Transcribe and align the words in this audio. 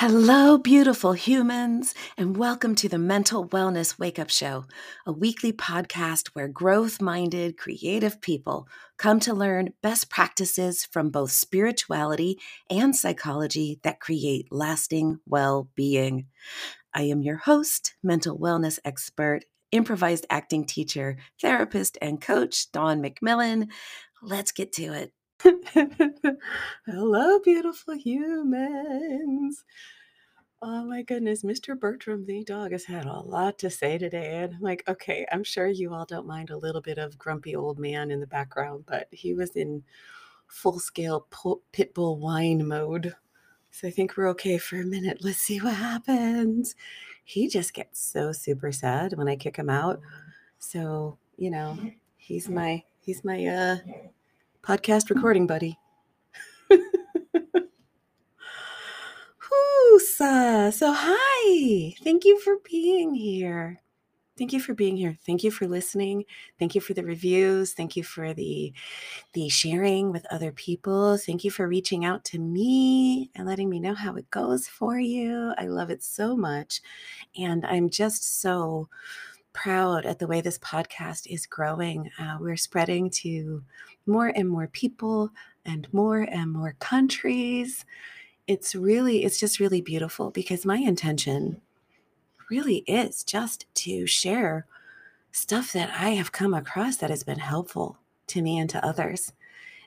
Hello, 0.00 0.56
beautiful 0.56 1.12
humans, 1.12 1.94
and 2.16 2.34
welcome 2.34 2.74
to 2.76 2.88
the 2.88 2.96
Mental 2.96 3.46
Wellness 3.46 3.98
Wake 3.98 4.18
Up 4.18 4.30
Show, 4.30 4.64
a 5.04 5.12
weekly 5.12 5.52
podcast 5.52 6.28
where 6.28 6.48
growth 6.48 7.02
minded, 7.02 7.58
creative 7.58 8.18
people 8.22 8.66
come 8.96 9.20
to 9.20 9.34
learn 9.34 9.74
best 9.82 10.08
practices 10.08 10.86
from 10.86 11.10
both 11.10 11.32
spirituality 11.32 12.40
and 12.70 12.96
psychology 12.96 13.78
that 13.82 14.00
create 14.00 14.46
lasting 14.50 15.18
well 15.26 15.68
being. 15.74 16.28
I 16.94 17.02
am 17.02 17.20
your 17.20 17.36
host, 17.36 17.92
mental 18.02 18.38
wellness 18.38 18.78
expert, 18.86 19.44
improvised 19.70 20.24
acting 20.30 20.64
teacher, 20.64 21.18
therapist, 21.42 21.98
and 22.00 22.22
coach, 22.22 22.72
Dawn 22.72 23.02
McMillan. 23.02 23.68
Let's 24.22 24.50
get 24.50 24.72
to 24.72 24.94
it. 24.94 25.12
Hello, 26.86 27.38
beautiful 27.38 27.94
humans. 27.94 29.64
Oh 30.60 30.84
my 30.84 31.02
goodness, 31.02 31.42
Mr. 31.42 31.78
Bertram 31.78 32.26
the 32.26 32.44
dog 32.44 32.72
has 32.72 32.84
had 32.84 33.06
a 33.06 33.20
lot 33.20 33.58
to 33.60 33.70
say 33.70 33.96
today. 33.96 34.42
And 34.42 34.54
I'm 34.54 34.60
like, 34.60 34.84
okay, 34.86 35.26
I'm 35.32 35.44
sure 35.44 35.66
you 35.68 35.94
all 35.94 36.04
don't 36.04 36.26
mind 36.26 36.50
a 36.50 36.58
little 36.58 36.82
bit 36.82 36.98
of 36.98 37.16
grumpy 37.16 37.56
old 37.56 37.78
man 37.78 38.10
in 38.10 38.20
the 38.20 38.26
background, 38.26 38.84
but 38.86 39.08
he 39.10 39.32
was 39.32 39.50
in 39.56 39.82
full 40.46 40.78
scale 40.78 41.26
pit 41.72 41.94
bull 41.94 42.18
whine 42.18 42.66
mode. 42.66 43.14
So 43.70 43.88
I 43.88 43.90
think 43.90 44.16
we're 44.16 44.28
okay 44.30 44.58
for 44.58 44.76
a 44.80 44.84
minute. 44.84 45.18
Let's 45.22 45.38
see 45.38 45.58
what 45.58 45.74
happens. 45.74 46.74
He 47.24 47.48
just 47.48 47.72
gets 47.72 48.00
so 48.02 48.32
super 48.32 48.72
sad 48.72 49.14
when 49.16 49.28
I 49.28 49.36
kick 49.36 49.56
him 49.56 49.70
out. 49.70 50.00
So, 50.58 51.16
you 51.38 51.50
know, 51.50 51.78
he's 52.16 52.48
my 52.48 52.82
he's 53.00 53.24
my 53.24 53.46
uh 53.46 53.76
podcast 54.62 55.08
hmm. 55.08 55.14
recording 55.14 55.46
buddy. 55.46 55.78
So, 60.70 60.92
hi. 60.94 61.94
Thank 62.04 62.24
you 62.24 62.38
for 62.38 62.56
being 62.70 63.14
here. 63.14 63.82
Thank 64.38 64.52
you 64.52 64.60
for 64.60 64.72
being 64.72 64.96
here. 64.96 65.18
Thank 65.26 65.42
you 65.42 65.50
for 65.50 65.66
listening. 65.66 66.24
Thank 66.58 66.74
you 66.74 66.80
for 66.80 66.94
the 66.94 67.04
reviews. 67.04 67.74
Thank 67.74 67.96
you 67.96 68.04
for 68.04 68.32
the 68.32 68.72
the 69.34 69.48
sharing 69.48 70.12
with 70.12 70.24
other 70.30 70.52
people. 70.52 71.18
Thank 71.18 71.44
you 71.44 71.50
for 71.50 71.66
reaching 71.68 72.04
out 72.04 72.24
to 72.26 72.38
me 72.38 73.30
and 73.34 73.46
letting 73.46 73.68
me 73.68 73.80
know 73.80 73.94
how 73.94 74.14
it 74.16 74.30
goes 74.30 74.68
for 74.68 74.98
you. 74.98 75.52
I 75.58 75.66
love 75.66 75.90
it 75.90 76.02
so 76.02 76.36
much. 76.36 76.80
And 77.36 77.66
I'm 77.66 77.90
just 77.90 78.40
so 78.40 78.88
proud 79.52 80.06
at 80.06 80.18
the 80.18 80.26
way 80.26 80.40
this 80.40 80.58
podcast 80.58 81.26
is 81.26 81.46
growing. 81.46 82.10
Uh, 82.18 82.38
we're 82.40 82.56
spreading 82.56 83.10
to 83.10 83.62
more 84.06 84.28
and 84.28 84.48
more 84.48 84.68
people 84.68 85.30
and 85.64 85.88
more 85.92 86.20
and 86.20 86.52
more 86.52 86.74
countries. 86.78 87.84
It's 88.46 88.74
really, 88.74 89.24
it's 89.24 89.38
just 89.38 89.60
really 89.60 89.80
beautiful 89.80 90.30
because 90.30 90.64
my 90.66 90.78
intention 90.78 91.60
really 92.50 92.78
is 92.86 93.22
just 93.22 93.66
to 93.74 94.06
share 94.06 94.66
stuff 95.32 95.72
that 95.72 95.90
I 95.96 96.10
have 96.10 96.32
come 96.32 96.54
across 96.54 96.96
that 96.96 97.10
has 97.10 97.22
been 97.22 97.38
helpful 97.38 97.98
to 98.28 98.42
me 98.42 98.58
and 98.58 98.68
to 98.70 98.84
others. 98.84 99.32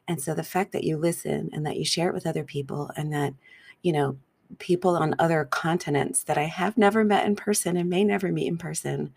And 0.07 0.21
so 0.21 0.33
the 0.33 0.43
fact 0.43 0.71
that 0.71 0.83
you 0.83 0.97
listen 0.97 1.49
and 1.53 1.65
that 1.65 1.77
you 1.77 1.85
share 1.85 2.09
it 2.09 2.13
with 2.13 2.27
other 2.27 2.43
people 2.43 2.91
and 2.95 3.11
that, 3.13 3.33
you 3.81 3.91
know, 3.91 4.17
people 4.59 4.95
on 4.95 5.15
other 5.19 5.45
continents 5.45 6.23
that 6.23 6.37
I 6.37 6.43
have 6.43 6.77
never 6.77 7.03
met 7.03 7.25
in 7.25 7.35
person 7.35 7.77
and 7.77 7.89
may 7.89 8.03
never 8.03 8.31
meet 8.31 8.47
in 8.47 8.57
person 8.57 9.13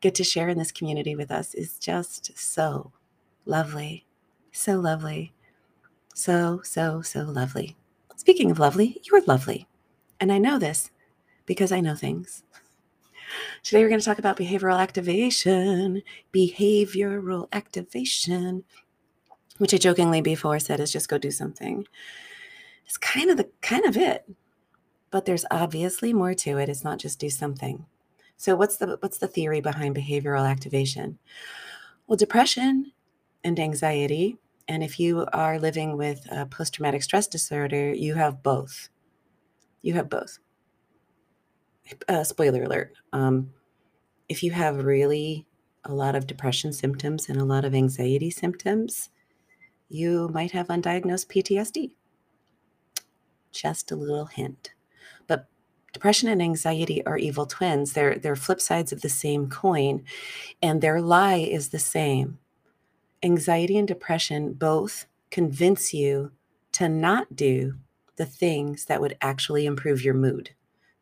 get 0.00 0.14
to 0.16 0.24
share 0.24 0.48
in 0.48 0.58
this 0.58 0.72
community 0.72 1.16
with 1.16 1.30
us 1.30 1.54
is 1.54 1.78
just 1.78 2.36
so 2.38 2.92
lovely. 3.44 4.06
So 4.52 4.78
lovely. 4.78 5.32
So, 6.14 6.60
so, 6.64 7.02
so 7.02 7.22
lovely. 7.22 7.76
Speaking 8.16 8.50
of 8.50 8.58
lovely, 8.58 9.00
you're 9.04 9.22
lovely. 9.22 9.66
And 10.20 10.32
I 10.32 10.38
know 10.38 10.58
this 10.58 10.90
because 11.46 11.72
I 11.72 11.80
know 11.80 11.94
things. 11.94 12.42
Today 13.62 13.82
we're 13.82 13.88
going 13.88 14.00
to 14.00 14.04
talk 14.04 14.18
about 14.18 14.36
behavioral 14.36 14.80
activation, 14.80 16.02
behavioral 16.32 17.48
activation, 17.52 18.64
which 19.58 19.74
I 19.74 19.76
jokingly 19.78 20.20
before 20.20 20.58
said 20.58 20.80
is 20.80 20.92
just 20.92 21.08
go 21.08 21.18
do 21.18 21.30
something. 21.30 21.86
It's 22.86 22.96
kind 22.96 23.30
of 23.30 23.36
the 23.36 23.48
kind 23.60 23.84
of 23.84 23.96
it. 23.96 24.28
But 25.10 25.24
there's 25.24 25.46
obviously 25.50 26.12
more 26.12 26.34
to 26.34 26.58
it. 26.58 26.68
It's 26.68 26.84
not 26.84 26.98
just 26.98 27.18
do 27.18 27.30
something. 27.30 27.86
So 28.38 28.54
what's 28.54 28.76
the 28.76 28.96
what's 29.00 29.18
the 29.18 29.26
theory 29.26 29.60
behind 29.60 29.96
behavioral 29.96 30.48
activation? 30.48 31.18
Well, 32.06 32.16
depression 32.16 32.92
and 33.42 33.58
anxiety, 33.58 34.38
and 34.68 34.82
if 34.82 35.00
you 35.00 35.26
are 35.32 35.58
living 35.58 35.96
with 35.96 36.24
a 36.30 36.46
post-traumatic 36.46 37.02
stress 37.02 37.26
disorder, 37.26 37.92
you 37.92 38.14
have 38.14 38.42
both. 38.42 38.90
You 39.82 39.94
have 39.94 40.08
both. 40.08 40.38
Uh, 42.08 42.22
spoiler 42.22 42.62
alert. 42.62 42.92
Um, 43.12 43.52
if 44.28 44.44
you 44.44 44.52
have 44.52 44.84
really 44.84 45.46
a 45.84 45.92
lot 45.92 46.14
of 46.14 46.26
depression 46.26 46.72
symptoms 46.72 47.28
and 47.28 47.40
a 47.40 47.44
lot 47.44 47.64
of 47.64 47.74
anxiety 47.74 48.30
symptoms, 48.30 49.10
you 49.88 50.28
might 50.28 50.52
have 50.52 50.68
undiagnosed 50.68 51.26
PTSD. 51.26 51.92
Just 53.50 53.90
a 53.90 53.96
little 53.96 54.26
hint. 54.26 54.74
Depression 55.92 56.28
and 56.28 56.42
anxiety 56.42 57.04
are 57.06 57.16
evil 57.16 57.46
twins. 57.46 57.92
They're 57.92 58.16
they're 58.16 58.36
flip 58.36 58.60
sides 58.60 58.92
of 58.92 59.00
the 59.00 59.08
same 59.08 59.48
coin, 59.48 60.04
and 60.62 60.80
their 60.80 61.00
lie 61.00 61.36
is 61.36 61.70
the 61.70 61.78
same. 61.78 62.38
Anxiety 63.22 63.78
and 63.78 63.88
depression 63.88 64.52
both 64.52 65.06
convince 65.30 65.92
you 65.94 66.32
to 66.72 66.88
not 66.88 67.34
do 67.34 67.74
the 68.16 68.26
things 68.26 68.84
that 68.84 69.00
would 69.00 69.16
actually 69.20 69.64
improve 69.66 70.04
your 70.04 70.14
mood, 70.14 70.50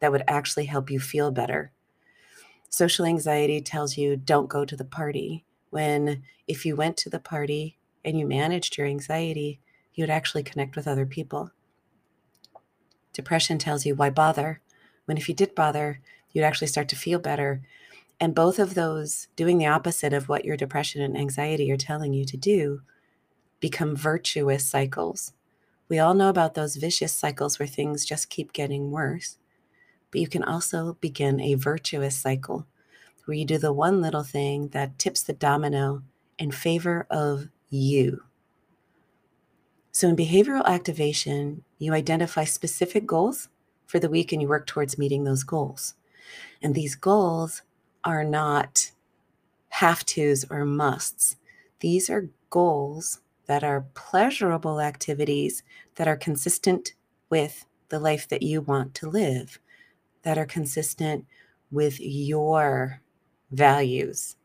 that 0.01 0.13
would 0.13 0.23
actually 0.29 0.67
help 0.67 0.91
you 0.91 1.01
feel 1.01 1.31
better. 1.31 1.73
Social 2.69 3.05
anxiety 3.05 3.61
tells 3.61 3.97
you 3.97 4.17
don't 4.17 4.49
go 4.49 4.65
to 4.65 4.77
the 4.77 4.85
party, 4.85 5.45
when 5.71 6.23
if 6.47 6.65
you 6.65 6.77
went 6.77 6.97
to 6.99 7.11
the 7.11 7.19
party 7.19 7.79
and 8.05 8.19
you 8.19 8.27
managed 8.27 8.79
your 8.79 8.87
anxiety, 8.87 9.61
you 9.95 10.03
would 10.03 10.11
actually 10.11 10.43
connect 10.43 10.77
with 10.77 10.87
other 10.87 11.07
people. 11.07 11.51
Depression 13.13 13.59
tells 13.59 13.85
you 13.85 13.95
why 13.95 14.11
bother, 14.11 14.61
when 15.07 15.17
if 15.17 15.29
you 15.29 15.35
did 15.35 15.55
bother, 15.55 16.01
you'd 16.33 16.45
actually 16.45 16.67
start 16.67 16.89
to 16.91 16.97
feel 16.97 17.19
better. 17.19 17.63
And 18.21 18.35
both 18.35 18.59
of 18.59 18.75
those, 18.75 19.29
doing 19.37 19.59
the 19.59 19.67
opposite 19.67 20.13
of 20.13 20.29
what 20.29 20.45
your 20.45 20.57
depression 20.57 21.03
and 21.03 21.17
anxiety 21.17 21.71
are 21.73 21.77
telling 21.77 22.13
you 22.13 22.25
to 22.27 22.37
do, 22.37 22.83
become 23.61 23.97
virtuous 23.97 24.67
cycles. 24.67 25.33
We 25.89 25.99
all 25.99 26.15
know 26.15 26.29
about 26.29 26.55
those 26.55 26.77
vicious 26.77 27.13
cycles 27.13 27.59
where 27.59 27.67
things 27.67 28.05
just 28.05 28.31
keep 28.31 28.53
getting 28.53 28.91
worse. 28.91 29.39
But 30.11 30.21
you 30.21 30.29
can 30.29 30.43
also 30.43 30.97
begin 31.01 31.41
a 31.41 31.55
virtuous 31.55 32.17
cycle 32.17 32.67
where 33.25 33.37
you 33.37 33.45
do 33.45 33.59
the 33.59 33.73
one 33.73 34.01
little 34.01 34.23
thing 34.23 34.69
that 34.69 34.99
tips 34.99 35.23
the 35.23 35.33
domino 35.33 36.03
in 36.39 36.51
favor 36.51 37.07
of 37.11 37.49
you. 37.71 38.23
So, 39.93 40.09
in 40.09 40.17
behavioral 40.17 40.65
activation, 40.65 41.65
you 41.79 41.93
identify 41.93 42.45
specific 42.45 43.07
goals 43.07 43.49
for 43.87 43.99
the 43.99 44.11
week 44.11 44.33
and 44.33 44.43
you 44.43 44.49
work 44.49 44.67
towards 44.67 44.99
meeting 44.99 45.25
those 45.25 45.45
goals. 45.45 45.95
And 46.63 46.75
these 46.75 46.95
goals 46.95 47.63
are 48.05 48.25
not 48.25 48.91
have 49.69 50.05
tos 50.05 50.45
or 50.51 50.65
musts. 50.65 51.37
These 51.81 52.11
are 52.11 52.31
goals 52.51 53.21
that 53.47 53.63
are 53.63 53.87
pleasurable 53.95 54.81
activities 54.81 55.63
that 55.97 56.09
are 56.09 56.17
consistent 56.17 56.95
with 57.31 57.65
the 57.89 57.99
life 57.99 58.29
that 58.29 58.43
you 58.43 58.61
want 58.61 58.95
to 58.95 59.09
live, 59.09 59.59
that 60.23 60.39
are 60.39 60.47
consistent 60.47 61.25
with 61.71 62.01
your 62.01 63.01
values. 63.51 64.37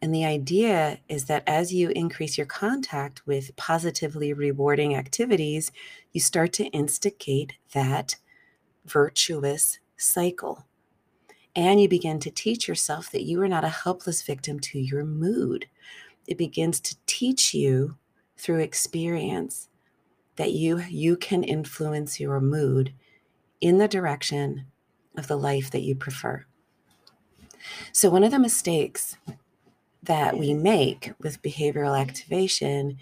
And 0.00 0.12
the 0.12 0.24
idea 0.24 0.98
is 1.08 1.26
that 1.26 1.44
as 1.46 1.72
you 1.72 1.90
increase 1.90 2.36
your 2.36 2.46
contact 2.46 3.24
with 3.24 3.54
positively 3.54 4.32
rewarding 4.32 4.96
activities, 4.96 5.70
you 6.12 6.20
start 6.20 6.52
to 6.54 6.64
instigate 6.66 7.52
that 7.72 8.16
virtuous 8.84 9.78
cycle. 9.96 10.66
And 11.54 11.80
you 11.80 11.88
begin 11.88 12.18
to 12.20 12.30
teach 12.30 12.66
yourself 12.66 13.10
that 13.10 13.24
you 13.24 13.40
are 13.42 13.48
not 13.48 13.64
a 13.64 13.68
helpless 13.68 14.22
victim 14.22 14.58
to 14.60 14.78
your 14.78 15.04
mood. 15.04 15.66
It 16.26 16.38
begins 16.38 16.80
to 16.80 16.96
teach 17.06 17.52
you 17.52 17.96
through 18.36 18.60
experience 18.60 19.68
that 20.36 20.52
you 20.52 20.80
you 20.88 21.16
can 21.16 21.44
influence 21.44 22.18
your 22.18 22.40
mood 22.40 22.94
in 23.60 23.78
the 23.78 23.88
direction 23.88 24.66
of 25.16 25.26
the 25.26 25.36
life 25.36 25.70
that 25.70 25.82
you 25.82 25.94
prefer. 25.94 26.46
So 27.92 28.10
one 28.10 28.24
of 28.24 28.32
the 28.32 28.38
mistakes 28.38 29.16
that 30.02 30.36
we 30.36 30.52
make 30.54 31.12
with 31.20 31.42
behavioral 31.42 31.98
activation 32.00 32.98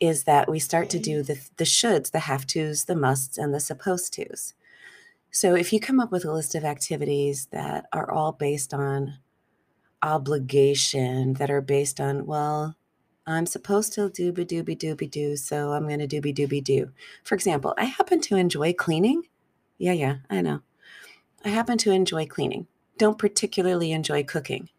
is 0.00 0.24
that 0.24 0.48
we 0.48 0.58
start 0.58 0.88
to 0.90 0.98
do 0.98 1.22
the, 1.22 1.38
the 1.56 1.64
shoulds, 1.64 2.12
the 2.12 2.20
have 2.20 2.46
tos, 2.46 2.84
the 2.84 2.94
musts, 2.94 3.36
and 3.36 3.52
the 3.52 3.60
supposed 3.60 4.14
tos. 4.14 4.54
So 5.30 5.54
if 5.54 5.72
you 5.72 5.80
come 5.80 6.00
up 6.00 6.12
with 6.12 6.24
a 6.24 6.32
list 6.32 6.54
of 6.54 6.64
activities 6.64 7.46
that 7.52 7.86
are 7.92 8.10
all 8.10 8.32
based 8.32 8.74
on 8.74 9.18
obligation, 10.02 11.34
that 11.34 11.50
are 11.50 11.60
based 11.60 12.00
on, 12.00 12.26
well, 12.26 12.76
I'm 13.26 13.46
supposed 13.46 13.92
to 13.94 14.08
dooby 14.10 14.46
dooby 14.46 14.76
dooby 14.76 15.10
doo, 15.10 15.36
so 15.36 15.72
I'm 15.72 15.86
going 15.88 16.00
to 16.00 16.08
dooby 16.08 16.34
dooby 16.34 16.64
doo. 16.64 16.90
For 17.24 17.34
example, 17.34 17.74
I 17.78 17.84
happen 17.84 18.20
to 18.22 18.36
enjoy 18.36 18.72
cleaning 18.74 19.22
Yeah, 19.78 19.92
yeah, 19.92 20.16
I 20.30 20.42
know. 20.42 20.62
I 21.44 21.50
happen 21.50 21.78
to 21.78 21.92
enjoy 21.92 22.26
cleaning, 22.26 22.66
don't 22.98 23.18
particularly 23.18 23.92
enjoy 23.92 24.24
cooking, 24.24 24.70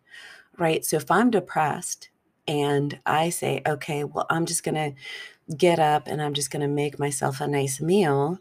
right? 0.58 0.86
So 0.86 0.98
if 0.98 1.12
I'm 1.12 1.32
depressed 1.32 2.10
and 2.48 3.00
I 3.06 3.30
say, 3.30 3.62
okay, 3.68 4.04
well, 4.06 4.26
I'm 4.30 4.46
just 4.46 4.64
going 4.64 4.76
to 4.76 5.56
get 5.58 5.80
up 5.80 6.08
and 6.08 6.22
I'm 6.22 6.34
just 6.34 6.52
going 6.52 6.62
to 6.62 6.68
make 6.68 7.00
myself 7.00 7.42
a 7.42 7.48
nice 7.48 7.82
meal, 7.82 8.40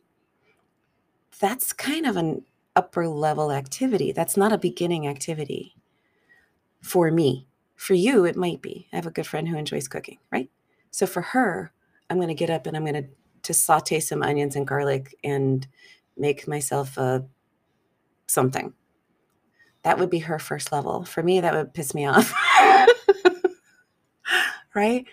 that's 1.40 1.72
kind 1.72 2.06
of 2.06 2.16
an 2.16 2.44
upper 2.76 3.08
level 3.08 3.52
activity. 3.52 4.12
That's 4.12 4.36
not 4.36 4.52
a 4.52 4.58
beginning 4.58 5.06
activity 5.06 5.74
for 6.80 7.10
me. 7.10 7.46
For 7.76 7.94
you, 7.94 8.24
it 8.24 8.36
might 8.36 8.60
be. 8.60 8.88
I 8.92 8.96
have 8.96 9.06
a 9.06 9.10
good 9.10 9.26
friend 9.26 9.48
who 9.48 9.56
enjoys 9.56 9.88
cooking, 9.88 10.18
right? 10.32 10.50
So 10.90 11.06
for 11.06 11.22
her, 11.22 11.72
I'm 12.10 12.16
going 12.16 12.28
to 12.28 12.34
get 12.34 12.50
up 12.50 12.66
and 12.66 12.76
I'm 12.76 12.84
going 12.84 13.02
to 13.02 13.08
to 13.44 13.54
saute 13.54 14.00
some 14.00 14.22
onions 14.22 14.56
and 14.56 14.66
garlic 14.66 15.14
and 15.22 15.66
make 16.16 16.48
myself 16.48 16.98
a 16.98 17.24
something. 18.26 18.74
That 19.82 19.98
would 19.98 20.10
be 20.10 20.18
her 20.18 20.38
first 20.38 20.72
level. 20.72 21.04
For 21.04 21.22
me, 21.22 21.40
that 21.40 21.54
would 21.54 21.72
piss 21.72 21.94
me 21.94 22.06
off. 22.06 22.34
right? 24.74 25.06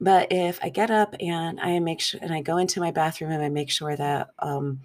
But 0.00 0.28
if 0.30 0.58
I 0.62 0.68
get 0.68 0.90
up 0.90 1.14
and 1.20 1.60
I 1.60 1.78
make 1.78 2.00
sure 2.00 2.20
and 2.22 2.32
I 2.32 2.42
go 2.42 2.56
into 2.56 2.80
my 2.80 2.90
bathroom 2.90 3.30
and 3.30 3.42
I 3.42 3.48
make 3.48 3.70
sure 3.70 3.96
that 3.96 4.30
um, 4.38 4.80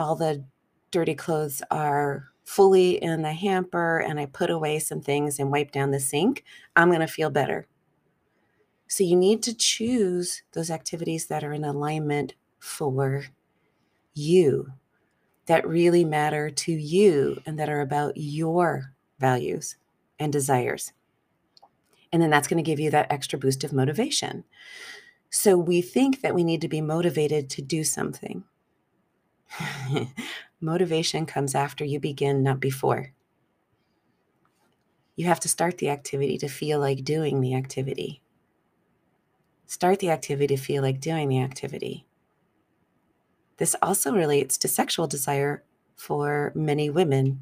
all 0.00 0.16
the 0.16 0.42
dirty 0.90 1.14
clothes 1.14 1.62
are 1.70 2.30
fully 2.42 2.92
in 3.02 3.20
the 3.20 3.34
hamper 3.34 3.98
and 3.98 4.18
I 4.18 4.24
put 4.24 4.50
away 4.50 4.78
some 4.78 5.02
things 5.02 5.38
and 5.38 5.52
wipe 5.52 5.72
down 5.72 5.90
the 5.90 6.00
sink, 6.00 6.42
I'm 6.74 6.88
going 6.88 7.00
to 7.00 7.06
feel 7.06 7.28
better. 7.28 7.66
So 8.88 9.04
you 9.04 9.14
need 9.14 9.42
to 9.42 9.54
choose 9.54 10.42
those 10.52 10.70
activities 10.70 11.26
that 11.26 11.44
are 11.44 11.52
in 11.52 11.64
alignment 11.64 12.32
for 12.58 13.26
you, 14.14 14.72
that 15.46 15.68
really 15.68 16.04
matter 16.04 16.48
to 16.48 16.72
you, 16.72 17.40
and 17.44 17.58
that 17.58 17.68
are 17.68 17.82
about 17.82 18.14
your 18.16 18.94
values 19.18 19.76
and 20.18 20.32
desires. 20.32 20.92
And 22.10 22.22
then 22.22 22.30
that's 22.30 22.48
going 22.48 22.62
to 22.62 22.68
give 22.68 22.80
you 22.80 22.90
that 22.90 23.12
extra 23.12 23.38
boost 23.38 23.64
of 23.64 23.72
motivation. 23.72 24.44
So 25.28 25.58
we 25.58 25.82
think 25.82 26.22
that 26.22 26.34
we 26.34 26.42
need 26.42 26.62
to 26.62 26.68
be 26.68 26.80
motivated 26.80 27.50
to 27.50 27.62
do 27.62 27.84
something. 27.84 28.44
Motivation 30.60 31.26
comes 31.26 31.54
after 31.54 31.84
you 31.84 32.00
begin, 32.00 32.42
not 32.42 32.60
before. 32.60 33.12
You 35.16 35.26
have 35.26 35.40
to 35.40 35.48
start 35.48 35.78
the 35.78 35.90
activity 35.90 36.38
to 36.38 36.48
feel 36.48 36.78
like 36.78 37.04
doing 37.04 37.40
the 37.40 37.54
activity. 37.54 38.22
Start 39.66 39.98
the 39.98 40.10
activity 40.10 40.56
to 40.56 40.62
feel 40.62 40.82
like 40.82 41.00
doing 41.00 41.28
the 41.28 41.40
activity. 41.40 42.06
This 43.58 43.76
also 43.82 44.14
relates 44.14 44.56
to 44.58 44.68
sexual 44.68 45.06
desire 45.06 45.62
for 45.94 46.50
many 46.54 46.88
women, 46.88 47.40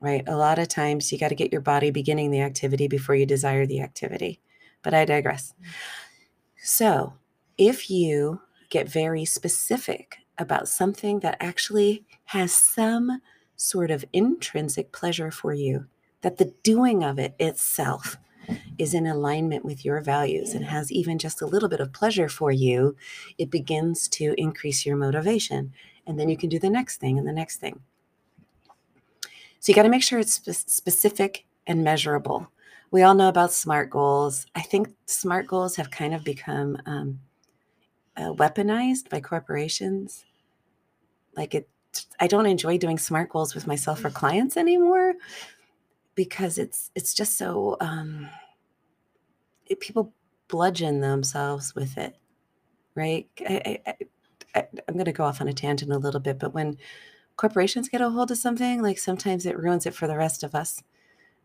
right? 0.00 0.24
A 0.26 0.36
lot 0.36 0.58
of 0.58 0.68
times 0.68 1.12
you 1.12 1.18
got 1.18 1.28
to 1.28 1.34
get 1.34 1.52
your 1.52 1.60
body 1.60 1.90
beginning 1.90 2.30
the 2.30 2.40
activity 2.40 2.88
before 2.88 3.14
you 3.14 3.26
desire 3.26 3.66
the 3.66 3.82
activity. 3.82 4.40
But 4.82 4.94
I 4.94 5.04
digress. 5.04 5.52
Mm. 5.60 5.66
So, 6.56 7.14
if 7.56 7.90
you 7.90 8.40
get 8.70 8.88
very 8.88 9.24
specific 9.24 10.18
about 10.38 10.68
something 10.68 11.20
that 11.20 11.36
actually 11.40 12.04
has 12.26 12.52
some 12.52 13.20
sort 13.56 13.90
of 13.90 14.04
intrinsic 14.12 14.92
pleasure 14.92 15.30
for 15.30 15.52
you, 15.52 15.86
that 16.20 16.38
the 16.38 16.54
doing 16.62 17.02
of 17.02 17.18
it 17.18 17.34
itself 17.38 18.16
is 18.78 18.94
in 18.94 19.06
alignment 19.06 19.64
with 19.64 19.84
your 19.84 20.00
values 20.00 20.54
and 20.54 20.64
has 20.64 20.90
even 20.90 21.18
just 21.18 21.42
a 21.42 21.46
little 21.46 21.68
bit 21.68 21.80
of 21.80 21.92
pleasure 21.92 22.28
for 22.28 22.50
you, 22.50 22.96
it 23.36 23.50
begins 23.50 24.08
to 24.08 24.34
increase 24.38 24.86
your 24.86 24.96
motivation. 24.96 25.72
And 26.06 26.18
then 26.18 26.28
you 26.28 26.36
can 26.36 26.48
do 26.48 26.58
the 26.58 26.70
next 26.70 26.98
thing 26.98 27.18
and 27.18 27.28
the 27.28 27.32
next 27.32 27.56
thing. 27.56 27.80
So 29.60 29.70
you 29.70 29.74
got 29.74 29.82
to 29.82 29.88
make 29.88 30.02
sure 30.02 30.18
it's 30.18 30.34
spe- 30.34 30.68
specific 30.70 31.44
and 31.66 31.84
measurable. 31.84 32.50
We 32.90 33.02
all 33.02 33.14
know 33.14 33.28
about 33.28 33.52
SMART 33.52 33.90
goals. 33.90 34.46
I 34.54 34.62
think 34.62 34.94
SMART 35.06 35.46
goals 35.46 35.76
have 35.76 35.90
kind 35.90 36.14
of 36.14 36.24
become 36.24 36.78
um, 36.86 37.20
uh, 38.16 38.32
weaponized 38.32 39.10
by 39.10 39.20
corporations. 39.20 40.24
Like 41.38 41.54
it, 41.54 41.68
I 42.20 42.26
don't 42.26 42.46
enjoy 42.46 42.78
doing 42.78 42.98
SMART 42.98 43.30
goals 43.30 43.54
with 43.54 43.66
myself 43.66 44.04
or 44.04 44.10
clients 44.10 44.56
anymore 44.58 45.14
because 46.16 46.58
it's 46.58 46.90
it's 46.96 47.14
just 47.14 47.38
so 47.38 47.76
um, 47.80 48.28
it, 49.66 49.80
people 49.80 50.12
bludgeon 50.48 51.00
themselves 51.00 51.74
with 51.74 51.96
it, 51.96 52.16
right? 52.96 53.28
I, 53.48 53.78
I, 53.86 53.94
I, 54.54 54.66
I'm 54.88 54.94
going 54.94 55.04
to 55.06 55.12
go 55.12 55.24
off 55.24 55.40
on 55.40 55.48
a 55.48 55.52
tangent 55.52 55.92
a 55.92 55.98
little 55.98 56.20
bit, 56.20 56.38
but 56.40 56.54
when 56.54 56.76
corporations 57.36 57.88
get 57.88 58.00
a 58.00 58.10
hold 58.10 58.30
of 58.30 58.38
something, 58.38 58.82
like 58.82 58.98
sometimes 58.98 59.46
it 59.46 59.58
ruins 59.58 59.86
it 59.86 59.94
for 59.94 60.08
the 60.08 60.16
rest 60.16 60.42
of 60.42 60.54
us, 60.54 60.82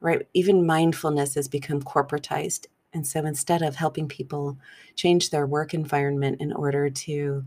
right? 0.01 0.27
Even 0.33 0.65
mindfulness 0.65 1.35
has 1.35 1.47
become 1.47 1.81
corporatized. 1.83 2.67
And 2.93 3.05
so 3.07 3.25
instead 3.25 3.61
of 3.61 3.75
helping 3.75 4.07
people 4.07 4.57
change 4.95 5.29
their 5.29 5.45
work 5.45 5.73
environment 5.73 6.41
in 6.41 6.53
order 6.53 6.89
to 6.89 7.45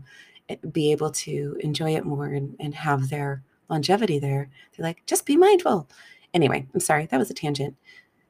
be 0.71 0.91
able 0.91 1.11
to 1.11 1.57
enjoy 1.59 1.95
it 1.95 2.05
more 2.05 2.27
and, 2.27 2.55
and 2.59 2.75
have 2.75 3.09
their 3.09 3.43
longevity 3.69 4.19
there, 4.19 4.49
they're 4.75 4.85
like, 4.85 5.05
just 5.05 5.25
be 5.25 5.37
mindful. 5.37 5.87
Anyway, 6.33 6.67
I'm 6.73 6.79
sorry, 6.79 7.05
that 7.05 7.17
was 7.17 7.29
a 7.29 7.33
tangent. 7.33 7.75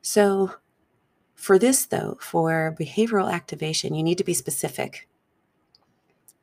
So, 0.01 0.53
for 1.35 1.59
this 1.59 1.85
though, 1.85 2.17
for 2.19 2.75
behavioral 2.79 3.31
activation, 3.31 3.93
you 3.93 4.03
need 4.03 4.17
to 4.17 4.23
be 4.23 4.33
specific. 4.33 5.07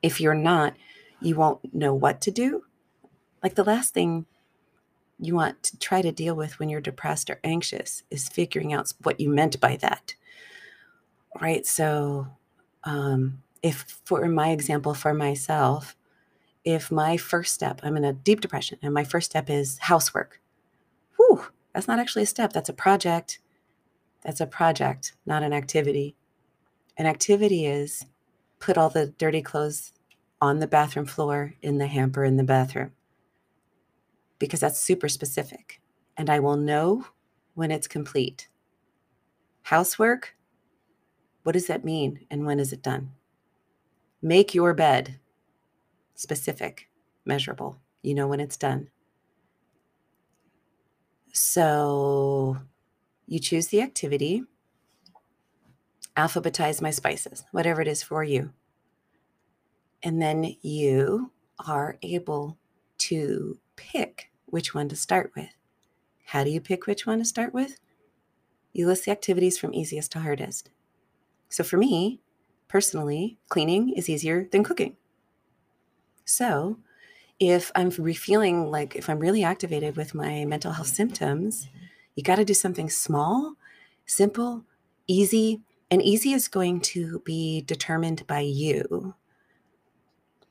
If 0.03 0.21
you're 0.21 0.35
not, 0.35 0.75
you 1.21 1.35
won't 1.35 1.75
know 1.75 1.95
what 1.95 2.21
to 2.23 2.31
do. 2.31 2.65
Like 3.43 3.55
the 3.55 3.65
last 3.65 3.95
thing 3.95 4.27
you 5.19 5.35
want 5.35 5.63
to 5.65 5.79
try 5.79 6.03
to 6.03 6.13
deal 6.13 6.35
with 6.35 6.59
when 6.59 6.69
you're 6.69 6.81
depressed 6.81 7.31
or 7.31 7.41
anxious 7.43 8.03
is 8.11 8.29
figuring 8.29 8.73
out 8.73 8.93
what 9.03 9.21
you 9.21 9.29
meant 9.29 9.61
by 9.61 9.77
that. 9.77 10.15
Right. 11.41 11.67
So, 11.67 12.29
um, 12.85 13.43
if 13.65 13.99
for 14.05 14.29
my 14.29 14.51
example, 14.51 14.93
for 14.93 15.15
myself, 15.15 15.97
if 16.65 16.93
my 16.93 17.17
first 17.17 17.55
step, 17.55 17.81
I'm 17.83 17.97
in 17.97 18.05
a 18.05 18.13
deep 18.13 18.43
depression 18.43 18.79
and 18.83 18.93
my 18.93 19.05
first 19.05 19.31
step 19.31 19.49
is 19.49 19.79
housework, 19.79 20.41
whew, 21.17 21.47
that's 21.73 21.89
not 21.89 21.99
actually 21.99 22.25
a 22.25 22.27
step, 22.27 22.53
that's 22.53 22.69
a 22.69 22.75
project. 22.75 23.41
That's 24.23 24.41
a 24.41 24.47
project, 24.47 25.15
not 25.27 25.43
an 25.43 25.53
activity. 25.53 26.17
An 26.97 27.07
activity 27.07 27.67
is 27.67 28.07
put 28.59 28.79
all 28.79 28.89
the 28.89 29.09
dirty 29.09 29.43
clothes 29.43 29.93
on 30.41 30.59
the 30.59 30.67
bathroom 30.67 31.07
floor 31.07 31.55
in 31.63 31.79
the 31.79 31.87
hamper 31.87 32.25
in 32.25 32.37
the 32.37 32.45
bathroom 32.45 32.93
because 34.39 34.61
that's 34.61 34.79
super 34.79 35.09
specific. 35.09 35.81
And 36.17 36.29
I 36.29 36.39
will 36.39 36.57
know 36.57 37.07
when 37.55 37.71
it's 37.71 37.87
complete. 37.87 38.49
Housework, 39.63 40.37
what 41.43 41.53
does 41.53 41.67
that 41.67 41.85
mean 41.85 42.27
and 42.31 42.47
when 42.47 42.61
is 42.61 42.73
it 42.73 42.83
done? 42.83 43.13
Make 44.25 44.55
your 44.55 44.73
bed 44.73 45.21
specific, 46.15 46.89
measurable. 47.27 47.77
You 48.01 48.15
know 48.15 48.27
when 48.27 48.41
it's 48.41 48.57
done. 48.57 48.89
So 51.35 52.57
you 53.27 53.39
choose 53.39 53.67
the 53.67 53.83
activity, 53.83 54.45
alphabetize 56.17 56.81
my 56.81 56.91
spices, 56.91 57.45
whatever 57.53 57.83
it 57.83 57.87
is 57.87 58.03
for 58.03 58.25
you. 58.25 58.55
And 60.03 60.23
then 60.23 60.57
you 60.63 61.31
are 61.59 61.99
able 62.01 62.57
to 63.01 63.59
pick 63.77 64.31
which 64.47 64.75
one 64.75 64.89
to 64.89 64.97
start 64.97 65.33
with. 65.37 65.51
How 66.25 66.45
do 66.45 66.51
you 66.51 66.63
pick 66.63 66.87
which 66.87 67.07
one 67.07 67.19
to 67.19 67.27
start 67.27 67.53
with? 67.53 67.79
You 68.73 68.87
list 68.87 69.05
the 69.05 69.11
activities 69.11 69.59
from 69.59 69.75
easiest 69.75 70.13
to 70.13 70.21
hardest. 70.21 70.71
So 71.51 71.63
for 71.63 71.77
me, 71.77 72.21
personally, 72.75 73.39
cleaning 73.51 73.91
is 73.91 74.09
easier 74.09 74.49
than 74.51 74.65
cooking. 74.65 74.97
So 76.25 76.77
if 77.39 77.71
I'm 77.77 77.93
feeling 77.93 78.69
like 78.69 78.97
if 78.97 79.09
I'm 79.09 79.21
really 79.21 79.45
activated 79.45 79.95
with 79.95 80.13
my 80.13 80.45
mental 80.45 80.73
health 80.73 80.89
symptoms, 80.89 81.69
you 82.17 82.25
got 82.25 82.35
to 82.35 82.45
do 82.45 82.53
something 82.53 82.91
small, 82.91 83.55
simple, 84.07 84.65
easy, 85.07 85.61
and 85.89 86.03
easy 86.03 86.33
is 86.33 86.49
going 86.49 86.81
to 86.81 87.21
be 87.21 87.61
determined 87.61 88.27
by 88.27 88.41
you 88.41 89.15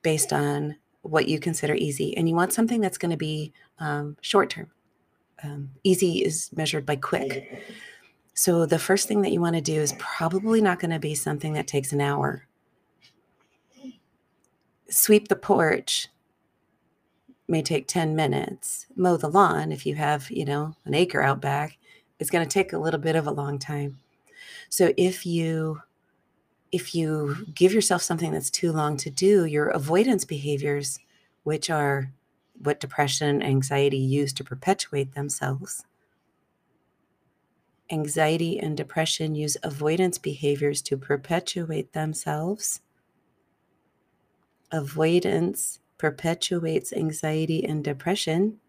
based 0.01 0.31
on 0.31 0.77
what 1.01 1.27
you 1.27 1.41
consider 1.41 1.73
easy. 1.73 2.15
And 2.15 2.29
you 2.29 2.35
want 2.35 2.53
something 2.53 2.79
that's 2.79 2.97
going 2.97 3.11
to 3.11 3.17
be 3.17 3.51
um, 3.79 4.15
short 4.21 4.49
term. 4.49 4.71
Um, 5.43 5.71
easy 5.83 6.23
is 6.23 6.51
measured 6.55 6.85
by 6.85 6.95
quick. 6.95 7.65
So 8.33 8.65
the 8.65 8.79
first 8.79 9.07
thing 9.07 9.21
that 9.21 9.31
you 9.31 9.39
want 9.39 9.55
to 9.55 9.61
do 9.61 9.79
is 9.79 9.93
probably 9.99 10.61
not 10.61 10.79
going 10.79 10.91
to 10.91 10.99
be 10.99 11.15
something 11.15 11.53
that 11.53 11.67
takes 11.67 11.91
an 11.91 12.01
hour. 12.01 12.47
Sweep 14.89 15.27
the 15.27 15.35
porch 15.35 16.07
may 17.47 17.61
take 17.61 17.87
10 17.87 18.15
minutes. 18.15 18.87
Mow 18.95 19.17
the 19.17 19.29
lawn, 19.29 19.71
if 19.71 19.85
you 19.85 19.95
have, 19.95 20.29
you 20.31 20.45
know, 20.45 20.75
an 20.85 20.93
acre 20.93 21.21
out 21.21 21.41
back, 21.41 21.77
it's 22.19 22.29
going 22.29 22.45
to 22.47 22.51
take 22.51 22.73
a 22.73 22.77
little 22.77 22.99
bit 22.99 23.15
of 23.15 23.27
a 23.27 23.31
long 23.31 23.59
time. 23.59 23.99
So 24.69 24.93
if 24.97 25.25
you 25.25 25.81
if 26.71 26.95
you 26.95 27.45
give 27.53 27.71
yourself 27.71 28.01
something 28.01 28.31
that's 28.31 28.49
too 28.49 28.71
long 28.71 28.97
to 28.97 29.11
do, 29.11 29.45
your 29.45 29.67
avoidance 29.67 30.25
behaviors, 30.25 30.99
which 31.43 31.69
are 31.69 32.11
what 32.63 32.79
depression 32.79 33.29
and 33.29 33.43
anxiety 33.43 33.99
use 33.99 34.33
to 34.33 34.43
perpetuate 34.43 35.13
themselves. 35.13 35.85
Anxiety 37.91 38.59
and 38.59 38.77
depression 38.77 39.35
use 39.35 39.57
avoidance 39.61 40.17
behaviors 40.17 40.81
to 40.83 40.97
perpetuate 40.97 41.93
themselves. 41.93 42.81
Avoidance 44.71 45.79
perpetuates 45.97 46.91
anxiety 46.93 47.63
and 47.63 47.83
depression. 47.83 48.59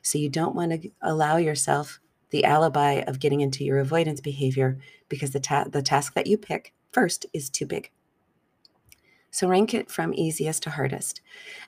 So 0.00 0.18
you 0.18 0.28
don't 0.28 0.54
want 0.54 0.82
to 0.82 0.90
allow 1.00 1.38
yourself 1.38 1.98
the 2.30 2.44
alibi 2.44 3.02
of 3.06 3.20
getting 3.20 3.40
into 3.40 3.64
your 3.64 3.78
avoidance 3.78 4.20
behavior 4.20 4.78
because 5.08 5.32
the, 5.32 5.40
ta- 5.40 5.66
the 5.68 5.82
task 5.82 6.14
that 6.14 6.26
you 6.26 6.38
pick 6.38 6.72
first 6.90 7.26
is 7.32 7.50
too 7.50 7.66
big. 7.66 7.90
So 9.30 9.48
rank 9.48 9.74
it 9.74 9.90
from 9.90 10.14
easiest 10.14 10.62
to 10.64 10.70
hardest. 10.70 11.20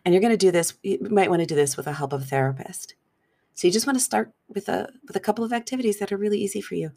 And 0.04 0.14
you're 0.14 0.20
going 0.20 0.32
to 0.32 0.36
do 0.36 0.50
this, 0.50 0.74
you 0.82 0.98
might 1.00 1.30
want 1.30 1.40
to 1.40 1.46
do 1.46 1.54
this 1.54 1.76
with 1.76 1.86
the 1.86 1.94
help 1.94 2.12
of 2.12 2.22
a 2.22 2.24
therapist. 2.24 2.94
So 3.54 3.66
you 3.66 3.72
just 3.72 3.86
want 3.86 3.98
to 3.98 4.04
start 4.04 4.32
with 4.48 4.68
a 4.68 4.88
with 5.06 5.16
a 5.16 5.20
couple 5.20 5.44
of 5.44 5.52
activities 5.52 5.98
that 5.98 6.12
are 6.12 6.16
really 6.16 6.38
easy 6.38 6.60
for 6.60 6.74
you. 6.74 6.90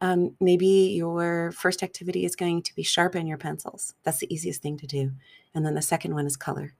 Um, 0.00 0.34
maybe 0.40 0.66
your 0.96 1.52
first 1.52 1.82
activity 1.82 2.24
is 2.24 2.36
going 2.36 2.62
to 2.62 2.74
be 2.74 2.82
sharpen 2.82 3.26
your 3.26 3.38
pencils. 3.38 3.94
That's 4.04 4.18
the 4.18 4.32
easiest 4.32 4.62
thing 4.62 4.78
to 4.78 4.86
do. 4.86 5.12
And 5.54 5.66
then 5.66 5.74
the 5.74 5.82
second 5.82 6.14
one 6.14 6.26
is 6.26 6.36
color. 6.36 6.74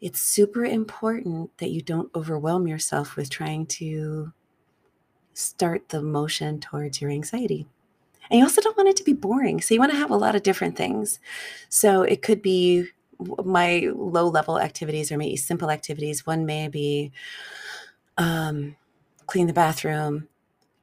It's 0.00 0.20
super 0.20 0.64
important 0.64 1.56
that 1.58 1.70
you 1.70 1.80
don't 1.80 2.14
overwhelm 2.14 2.66
yourself 2.66 3.16
with 3.16 3.30
trying 3.30 3.66
to 3.66 4.32
start 5.32 5.88
the 5.88 6.02
motion 6.02 6.60
towards 6.60 7.00
your 7.00 7.10
anxiety. 7.10 7.66
And 8.30 8.38
you 8.38 8.44
also 8.44 8.60
don't 8.60 8.76
want 8.76 8.88
it 8.88 8.96
to 8.96 9.04
be 9.04 9.12
boring. 9.12 9.60
So 9.60 9.72
you 9.72 9.80
want 9.80 9.92
to 9.92 9.98
have 9.98 10.10
a 10.10 10.16
lot 10.16 10.34
of 10.34 10.42
different 10.42 10.76
things. 10.76 11.20
So 11.68 12.02
it 12.02 12.22
could 12.22 12.42
be 12.42 12.88
my 13.18 13.90
low 13.94 14.28
level 14.28 14.60
activities 14.60 15.10
or 15.10 15.18
maybe 15.18 15.36
simple 15.36 15.70
activities. 15.70 16.26
One 16.26 16.46
may 16.46 16.68
be 16.68 17.12
um, 18.16 18.76
clean 19.26 19.46
the 19.46 19.52
bathroom. 19.52 20.28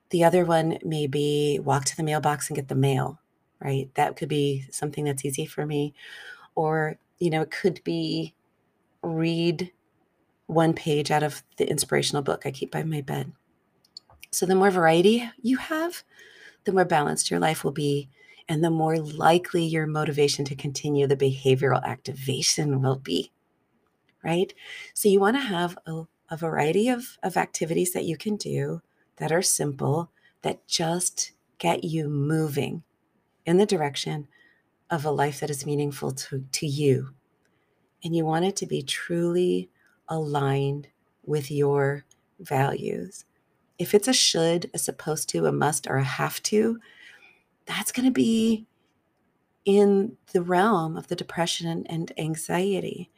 The 0.10 0.24
other 0.24 0.46
one 0.46 0.78
may 0.84 1.08
be 1.08 1.60
walk 1.64 1.86
to 1.86 1.98
the 1.98 2.04
mailbox 2.04 2.50
and 2.50 2.56
get 2.56 2.68
the 2.68 2.76
mail, 2.76 3.20
right? 3.60 3.90
That 3.96 4.16
could 4.16 4.30
be 4.30 4.66
something 4.70 5.06
that's 5.06 5.26
easy 5.26 5.46
for 5.46 5.66
me. 5.66 5.94
Or, 6.56 6.98
you 7.20 7.30
know, 7.30 7.42
it 7.42 7.52
could 7.52 7.84
be 7.84 8.36
read 9.02 9.72
one 10.48 10.74
page 10.74 11.10
out 11.10 11.24
of 11.24 11.44
the 11.58 11.70
inspirational 11.70 12.22
book 12.22 12.44
I 12.46 12.52
keep 12.52 12.72
by 12.72 12.84
my 12.84 13.02
bed. 13.02 13.32
So 14.32 14.46
the 14.46 14.56
more 14.56 14.72
variety 14.72 15.30
you 15.42 15.58
have, 15.58 16.04
the 16.64 16.72
more 16.72 16.86
balanced 16.86 17.32
your 17.32 17.40
life 17.40 17.64
will 17.64 17.72
be, 17.72 18.10
and 18.48 18.64
the 18.64 18.70
more 18.70 18.98
likely 18.98 19.64
your 19.64 19.88
motivation 19.88 20.46
to 20.46 20.56
continue 20.56 21.08
the 21.08 21.18
behavioral 21.18 21.84
activation 21.84 22.82
will 22.82 22.98
be. 22.98 23.32
Right? 24.24 24.54
So 24.94 25.10
you 25.10 25.20
want 25.20 25.36
to 25.36 25.42
have 25.42 25.78
a, 25.86 26.04
a 26.30 26.38
variety 26.38 26.90
of, 26.90 27.18
of 27.22 27.38
activities 27.38 27.94
that 27.94 28.06
you 28.06 28.18
can 28.18 28.38
do 28.38 28.82
that 29.18 29.32
are 29.32 29.42
simple, 29.42 30.12
that 30.42 30.66
just 30.68 31.34
get 31.58 31.84
you 31.84 32.10
moving 32.10 32.84
in 33.46 33.58
the 33.58 33.66
direction 33.66 34.28
of 34.90 35.06
a 35.06 35.12
life 35.12 35.40
that 35.40 35.50
is 35.50 35.66
meaningful 35.66 36.12
to, 36.12 36.46
to 36.52 36.68
you. 36.68 37.10
And 38.04 38.16
you 38.16 38.26
want 38.26 38.46
it 38.46 38.56
to 38.58 38.66
be 38.66 38.82
truly 38.82 39.70
aligned 40.08 40.88
with 41.26 41.50
your 41.50 42.06
values. 42.40 43.26
If 43.80 43.94
it's 43.94 44.08
a 44.08 44.14
should, 44.14 44.70
a 44.74 44.78
supposed 44.78 45.30
to, 45.30 45.46
a 45.46 45.52
must, 45.52 45.88
or 45.88 45.98
a 45.98 46.04
have 46.04 46.42
to, 46.44 46.80
that's 47.66 47.92
going 47.92 48.06
to 48.06 48.12
be 48.12 48.66
in 49.66 50.18
the 50.34 50.42
realm 50.42 50.98
of 50.98 51.08
the 51.08 51.16
depression 51.16 51.86
and, 51.88 52.12
anxiety. 52.18 53.10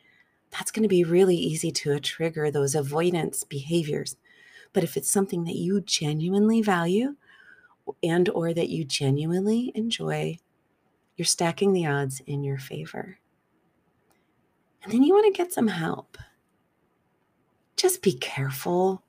That's 0.51 0.71
going 0.71 0.83
to 0.83 0.89
be 0.89 1.03
really 1.03 1.35
easy 1.35 1.71
to 1.71 1.99
trigger 1.99 2.51
those 2.51 2.75
avoidance 2.75 3.43
behaviors. 3.43 4.15
But 4.73 4.83
if 4.83 4.95
it's 4.95 5.09
something 5.09 5.43
that 5.45 5.55
you 5.55 5.81
genuinely 5.81 6.61
value 6.61 7.15
and 8.03 8.29
or 8.29 8.53
that 8.53 8.69
you 8.69 8.83
genuinely 8.83 9.71
enjoy, 9.75 10.39
you're 11.15 11.25
stacking 11.25 11.73
the 11.73 11.85
odds 11.85 12.21
in 12.25 12.43
your 12.43 12.57
favor. 12.57 13.19
And 14.83 14.91
then 14.91 15.03
you 15.03 15.13
want 15.13 15.33
to 15.33 15.37
get 15.37 15.51
some 15.51 15.67
help. 15.67 16.17
Just 17.75 18.01
be 18.01 18.13
careful 18.13 19.03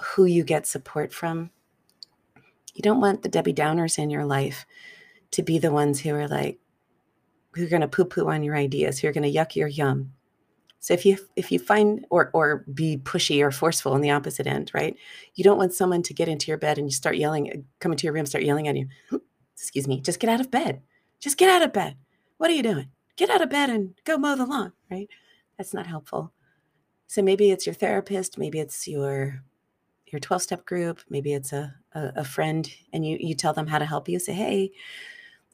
who 0.00 0.24
you 0.24 0.44
get 0.44 0.66
support 0.66 1.12
from. 1.12 1.50
You 2.74 2.82
don't 2.82 3.00
want 3.00 3.22
the 3.22 3.28
Debbie 3.28 3.54
Downers 3.54 3.98
in 3.98 4.10
your 4.10 4.24
life 4.24 4.66
to 5.32 5.42
be 5.42 5.58
the 5.58 5.72
ones 5.72 6.00
who 6.00 6.14
are 6.14 6.28
like, 6.28 6.58
who 7.54 7.64
are 7.64 7.68
going 7.68 7.82
to 7.82 7.88
poo 7.88 8.04
poo 8.04 8.28
on 8.28 8.42
your 8.42 8.56
ideas, 8.56 8.98
who 8.98 9.08
are 9.08 9.12
going 9.12 9.30
to 9.30 9.38
yuck 9.38 9.56
your 9.56 9.68
yum. 9.68 10.12
So 10.78 10.94
if 10.94 11.04
you 11.04 11.18
if 11.36 11.52
you 11.52 11.58
find 11.58 12.06
or 12.08 12.30
or 12.32 12.64
be 12.72 12.96
pushy 12.96 13.42
or 13.42 13.50
forceful 13.50 13.92
on 13.92 14.00
the 14.00 14.10
opposite 14.10 14.46
end, 14.46 14.70
right? 14.72 14.96
You 15.34 15.44
don't 15.44 15.58
want 15.58 15.74
someone 15.74 16.02
to 16.04 16.14
get 16.14 16.28
into 16.28 16.48
your 16.48 16.56
bed 16.56 16.78
and 16.78 16.86
you 16.86 16.92
start 16.92 17.16
yelling, 17.16 17.50
uh, 17.50 17.56
come 17.80 17.92
into 17.92 18.04
your 18.04 18.14
room, 18.14 18.24
start 18.24 18.44
yelling 18.44 18.66
at 18.66 18.76
you. 18.76 18.88
Excuse 19.54 19.86
me, 19.86 20.00
just 20.00 20.20
get 20.20 20.30
out 20.30 20.40
of 20.40 20.50
bed. 20.50 20.80
Just 21.18 21.36
get 21.36 21.50
out 21.50 21.62
of 21.62 21.74
bed. 21.74 21.96
What 22.38 22.50
are 22.50 22.54
you 22.54 22.62
doing? 22.62 22.88
Get 23.16 23.28
out 23.28 23.42
of 23.42 23.50
bed 23.50 23.68
and 23.68 23.94
go 24.04 24.16
mow 24.16 24.36
the 24.36 24.46
lawn, 24.46 24.72
right? 24.90 25.08
That's 25.58 25.74
not 25.74 25.86
helpful. 25.86 26.32
So 27.08 27.20
maybe 27.20 27.50
it's 27.50 27.66
your 27.66 27.74
therapist, 27.74 28.38
maybe 28.38 28.58
it's 28.58 28.88
your 28.88 29.42
your 30.06 30.20
12 30.20 30.42
step 30.42 30.64
group, 30.64 31.00
maybe 31.10 31.34
it's 31.34 31.52
a, 31.52 31.74
a, 31.94 32.12
a 32.16 32.24
friend, 32.24 32.70
and 32.92 33.06
you, 33.06 33.16
you 33.20 33.34
tell 33.34 33.52
them 33.52 33.66
how 33.66 33.78
to 33.78 33.86
help 33.86 34.08
you. 34.08 34.18
Say, 34.18 34.32
hey, 34.32 34.72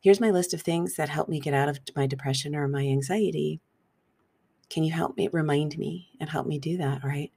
here's 0.00 0.20
my 0.20 0.30
list 0.30 0.54
of 0.54 0.62
things 0.62 0.96
that 0.96 1.08
help 1.08 1.28
me 1.28 1.40
get 1.40 1.54
out 1.54 1.68
of 1.68 1.80
my 1.94 2.06
depression 2.06 2.54
or 2.54 2.68
my 2.68 2.86
anxiety. 2.86 3.60
Can 4.68 4.84
you 4.84 4.92
help 4.92 5.16
me 5.16 5.28
remind 5.28 5.78
me 5.78 6.08
and 6.20 6.28
help 6.28 6.46
me 6.46 6.58
do 6.58 6.76
that? 6.78 7.04
Right. 7.04 7.32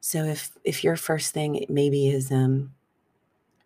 So 0.00 0.24
if 0.24 0.52
if 0.64 0.84
your 0.84 0.96
first 0.96 1.34
thing 1.34 1.64
maybe 1.68 2.08
is 2.08 2.30
um 2.30 2.72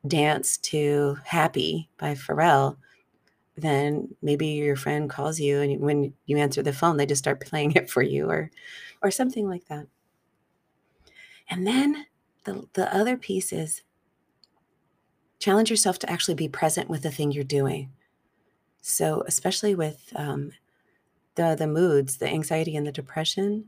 dance 0.07 0.57
to 0.59 1.17
happy 1.25 1.89
by 1.99 2.15
Pharrell, 2.15 2.77
then 3.57 4.15
maybe 4.23 4.47
your 4.49 4.77
friend 4.77 5.09
calls 5.09 5.39
you 5.39 5.61
and 5.61 5.81
when 5.81 6.15
you 6.27 6.39
answer 6.39 6.63
the 6.63 6.73
phone, 6.73 6.97
they 6.97 7.07
just 7.07 7.23
start 7.23 7.41
playing 7.41 7.73
it 7.73 7.91
for 7.91 8.03
you 8.03 8.31
or 8.31 8.51
or 9.03 9.11
something 9.11 9.49
like 9.49 9.67
that. 9.67 9.87
And 11.49 11.67
then 11.67 12.07
the, 12.45 12.67
the 12.73 12.95
other 12.95 13.17
piece 13.17 13.53
is 13.53 13.83
challenge 15.43 15.71
yourself 15.71 15.99
to 15.99 16.09
actually 16.09 16.37
be 16.37 16.49
present 16.49 16.89
with 16.89 17.03
the 17.03 17.11
thing 17.11 17.33
you're 17.33 17.43
doing. 17.43 17.91
So, 18.81 19.25
especially 19.27 19.75
with 19.75 20.13
um, 20.15 20.53
the 21.35 21.57
the 21.57 21.67
moods, 21.67 22.19
the 22.19 22.29
anxiety 22.29 22.77
and 22.77 22.87
the 22.87 22.93
depression, 22.93 23.65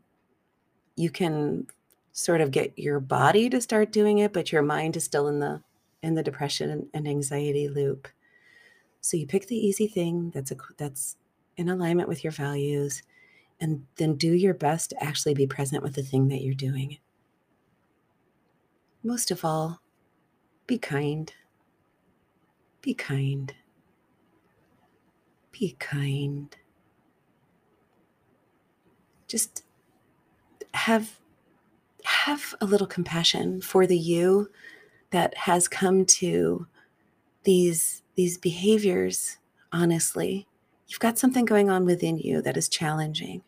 you 0.95 1.11
can 1.11 1.67
sort 2.13 2.41
of 2.41 2.53
get 2.53 2.79
your 2.79 3.01
body 3.01 3.51
to 3.51 3.61
start 3.61 3.91
doing 3.91 4.19
it, 4.19 4.33
but 4.33 4.53
your 4.53 4.63
mind 4.63 4.97
is 4.97 5.03
still 5.03 5.27
in 5.27 5.41
the 5.41 5.63
in 6.01 6.15
the 6.15 6.23
depression 6.23 6.89
and 6.95 7.09
anxiety 7.09 7.69
loop. 7.69 8.07
So 9.01 9.17
you 9.17 9.27
pick 9.27 9.49
the 9.49 9.57
easy 9.57 9.89
thing 9.89 10.31
that's 10.33 10.53
a 10.53 10.57
that's 10.77 11.17
in 11.57 11.69
alignment 11.69 12.09
with 12.09 12.23
your 12.23 12.33
values, 12.33 13.03
and 13.61 13.85
then 13.97 14.15
do 14.15 14.33
your 14.33 14.55
best 14.55 14.91
to 14.91 15.03
actually 15.03 15.35
be 15.35 15.49
present 15.49 15.83
with 15.83 15.95
the 15.95 16.03
thing 16.05 16.29
that 16.29 16.43
you're 16.43 16.55
doing. 16.55 16.99
Most 19.03 19.33
of 19.33 19.45
all, 19.45 19.81
be 20.69 20.79
kind. 20.79 21.33
Be 22.85 22.93
kind. 22.93 23.55
Be 25.53 25.75
kind. 25.79 26.55
Just 29.27 29.63
have 30.75 31.19
have 32.05 32.55
a 32.61 32.67
little 32.67 32.87
compassion 32.87 33.63
for 33.63 33.87
the 33.87 33.97
you 33.97 34.51
that 35.13 35.35
has 35.35 35.67
come 35.67 36.05
to 36.05 36.67
these 37.45 38.03
these 38.17 38.37
behaviors 38.37 39.39
honestly 39.73 40.47
you've 40.87 41.01
got 41.01 41.19
something 41.19 41.47
going 41.47 41.71
on 41.71 41.87
within 41.87 42.19
you 42.19 42.43
that 42.43 42.59
is 42.59 42.69
challenging 42.69 43.41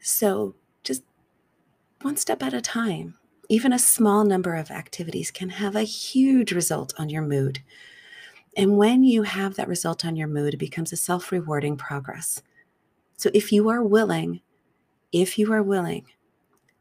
so 0.00 0.56
just 0.82 1.04
one 2.02 2.16
step 2.16 2.42
at 2.42 2.52
a 2.52 2.60
time 2.60 3.14
even 3.54 3.72
a 3.72 3.78
small 3.78 4.24
number 4.24 4.56
of 4.56 4.72
activities 4.72 5.30
can 5.30 5.48
have 5.48 5.76
a 5.76 5.84
huge 5.84 6.50
result 6.50 6.92
on 6.98 7.08
your 7.08 7.22
mood. 7.22 7.60
And 8.56 8.76
when 8.76 9.04
you 9.04 9.22
have 9.22 9.54
that 9.54 9.68
result 9.68 10.04
on 10.04 10.16
your 10.16 10.26
mood, 10.26 10.54
it 10.54 10.56
becomes 10.56 10.92
a 10.92 10.96
self 10.96 11.30
rewarding 11.30 11.76
progress. 11.76 12.42
So 13.16 13.30
if 13.32 13.52
you 13.52 13.68
are 13.68 13.80
willing, 13.80 14.40
if 15.12 15.38
you 15.38 15.52
are 15.52 15.62
willing 15.62 16.04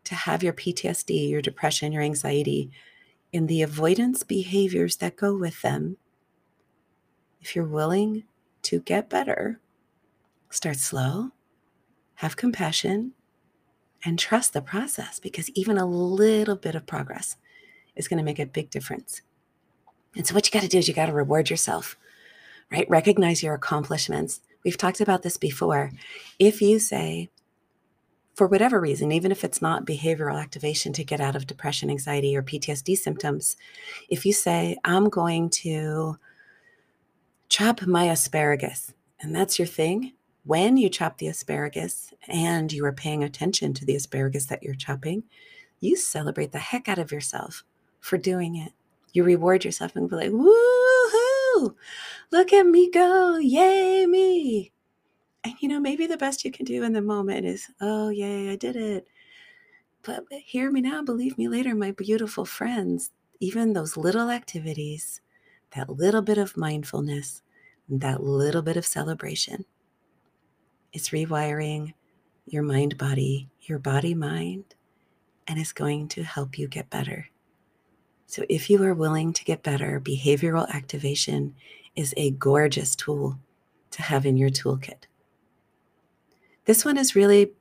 to 0.06 0.16
have 0.16 0.42
your 0.42 0.54
PTSD, 0.54 1.30
your 1.30 1.44
depression, 1.44 1.92
your 1.92 2.02
anxiety, 2.02 2.72
and 3.32 3.48
the 3.48 3.62
avoidance 3.62 4.24
behaviors 4.24 4.96
that 4.96 5.16
go 5.16 5.38
with 5.38 5.62
them, 5.62 5.98
if 7.40 7.56
you're 7.56 7.66
willing 7.66 8.24
to 8.64 8.80
get 8.80 9.12
better, 9.12 9.60
start 10.50 10.78
slow, 10.78 11.30
have 12.16 12.36
compassion, 12.36 13.14
and 14.06 14.20
trust 14.20 14.54
the 14.54 14.62
process 14.62 15.20
because 15.20 15.50
even 15.52 15.78
a 15.78 15.86
little 15.86 16.56
bit 16.56 16.76
of 16.76 16.86
progress 16.86 17.38
is 17.96 18.08
going 18.08 18.18
to 18.18 18.24
make 18.24 18.40
a 18.40 18.46
big 18.46 18.70
difference. 18.70 19.22
And 20.16 20.28
so, 20.28 20.36
what 20.36 20.46
you 20.46 20.52
got 20.52 20.64
to 20.64 20.70
do 20.70 20.78
is 20.78 20.88
you 20.88 20.94
got 20.94 21.08
to 21.08 21.14
reward 21.14 21.50
yourself, 21.50 21.98
right? 22.72 22.90
Recognize 22.90 23.42
your 23.42 23.54
accomplishments, 23.54 24.42
We've 24.64 24.78
talked 24.78 25.02
about 25.02 25.24
this 25.24 25.38
before. 25.38 25.92
If 26.40 26.62
you 26.62 26.80
say, 26.80 27.30
for 28.36 28.48
whatever 28.48 28.80
reason, 28.80 29.12
even 29.12 29.32
if 29.32 29.44
it's 29.44 29.62
not 29.62 29.86
behavioral 29.86 30.42
activation 30.42 30.94
to 30.94 31.04
get 31.04 31.22
out 31.22 31.36
of 31.36 31.46
depression, 31.46 31.90
anxiety, 31.90 32.36
or 32.36 32.42
PTSD 32.42 32.98
symptoms, 32.98 33.58
if 34.10 34.26
you 34.26 34.34
say, 34.34 34.78
I'm 34.84 35.10
going 35.10 35.50
to 35.50 36.18
chop 37.50 37.86
my 37.86 38.06
asparagus, 38.06 38.94
and 39.22 39.36
that's 39.36 39.60
your 39.60 39.68
thing, 39.68 40.14
when 40.46 40.78
you 40.78 40.90
chop 40.90 41.18
the 41.18 41.28
asparagus 41.28 42.14
and 42.28 42.72
you 42.72 42.86
are 42.86 42.92
paying 42.94 43.24
attention 43.24 43.74
to 43.74 43.86
the 43.86 43.96
asparagus 43.96 44.46
that 44.48 44.62
you're 44.64 44.76
chopping, 44.76 45.24
you 45.80 45.96
celebrate 45.96 46.52
the 46.52 46.60
heck 46.60 46.88
out 46.88 47.00
of 47.00 47.12
yourself 47.12 47.64
for 48.00 48.18
doing 48.18 48.56
it. 48.56 48.72
You 49.14 49.24
reward 49.24 49.64
yourself 49.64 49.96
and 49.96 50.10
be 50.10 50.16
like, 50.16 50.32
woohoo, 50.32 51.76
look 52.32 52.52
at 52.52 52.66
me 52.66 52.90
go, 52.92 53.38
yay, 53.38 54.06
me. 54.06 54.72
And 55.44 55.54
you 55.60 55.70
know, 55.70 55.80
maybe 55.80 56.08
the 56.08 56.18
best 56.18 56.44
you 56.44 56.52
can 56.52 56.66
do 56.66 56.84
in 56.84 56.94
the 56.94 57.02
moment 57.02 57.46
is, 57.46 57.68
oh, 57.82 58.10
yay, 58.10 58.50
I 58.50 58.56
did 58.56 58.76
it. 58.76 59.08
But 60.02 60.26
hear 60.32 60.72
me 60.72 60.82
now, 60.82 61.02
believe 61.04 61.38
me 61.38 61.48
later, 61.48 61.76
my 61.76 61.92
beautiful 61.92 62.46
friends. 62.46 63.12
Even 63.40 63.74
those 63.74 63.98
little 63.98 64.30
activities, 64.30 65.22
that 65.76 65.90
little 65.90 66.22
bit 66.22 66.38
of 66.38 66.58
mindfulness, 66.58 67.42
that 67.90 68.24
little 68.24 68.62
bit 68.62 68.78
of 68.78 68.86
celebration, 68.86 69.66
it's 70.94 71.10
rewiring 71.10 71.94
your 72.46 72.64
mind 72.64 72.98
body, 72.98 73.50
your 73.62 73.80
body 73.80 74.14
mind, 74.14 74.76
and 75.48 75.60
it's 75.60 75.74
going 75.74 76.08
to 76.10 76.24
help 76.24 76.58
you 76.58 76.68
get 76.68 76.90
better. 76.90 77.30
So, 78.28 78.46
if 78.50 78.70
you 78.70 78.82
are 78.84 78.94
willing 78.94 79.34
to 79.34 79.44
get 79.44 79.64
better, 79.64 80.00
behavioral 80.00 80.70
activation 80.70 81.56
is 81.96 82.14
a 82.16 82.32
gorgeous 82.32 82.96
tool 82.96 83.40
to 83.92 84.02
have 84.02 84.26
in 84.26 84.38
your 84.38 84.50
toolkit. 84.50 85.06
This 86.66 86.86
one 86.86 86.98
is 86.98 87.16
really 87.16 87.52